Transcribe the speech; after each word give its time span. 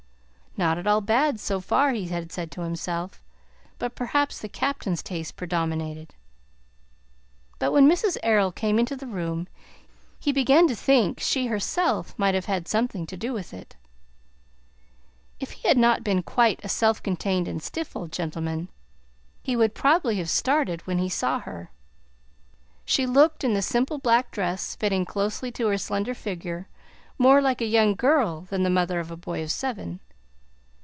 "Not 0.57 0.77
at 0.77 0.85
all 0.85 0.99
bad 0.99 1.39
so 1.39 1.61
far," 1.61 1.93
he 1.93 2.09
had 2.09 2.29
said 2.29 2.51
to 2.51 2.61
himself; 2.63 3.23
"but 3.79 3.95
perhaps 3.95 4.39
the 4.41 4.49
Captain's 4.49 5.01
taste 5.01 5.37
predominated." 5.37 6.13
But 7.57 7.71
when 7.71 7.87
Mrs. 7.87 8.17
Errol 8.21 8.51
came 8.51 8.77
into 8.77 8.97
the 8.97 9.07
room, 9.07 9.47
he 10.19 10.33
began 10.33 10.67
to 10.67 10.75
think 10.75 11.21
she 11.21 11.47
herself 11.47 12.13
might 12.19 12.35
have 12.35 12.45
had 12.47 12.67
something 12.67 13.07
to 13.07 13.15
do 13.15 13.31
with 13.31 13.53
it. 13.53 13.77
If 15.39 15.51
he 15.51 15.69
had 15.69 15.77
not 15.77 16.03
been 16.03 16.21
quite 16.21 16.59
a 16.65 16.69
self 16.69 17.01
contained 17.01 17.47
and 17.47 17.63
stiff 17.63 17.95
old 17.95 18.11
gentleman, 18.11 18.67
he 19.41 19.55
would 19.55 19.73
probably 19.73 20.17
have 20.17 20.29
started 20.29 20.85
when 20.85 20.97
he 20.97 21.07
saw 21.07 21.39
her. 21.39 21.71
She 22.83 23.05
looked, 23.05 23.45
in 23.45 23.53
the 23.53 23.61
simple 23.61 23.99
black 23.99 24.31
dress, 24.31 24.75
fitting 24.75 25.05
closely 25.05 25.49
to 25.53 25.67
her 25.69 25.77
slender 25.77 26.13
figure, 26.13 26.67
more 27.17 27.41
like 27.41 27.61
a 27.61 27.65
young 27.65 27.95
girl 27.95 28.41
than 28.49 28.63
the 28.63 28.69
mother 28.69 28.99
of 28.99 29.09
a 29.09 29.15
boy 29.17 29.41
of 29.43 29.49
seven. 29.49 30.01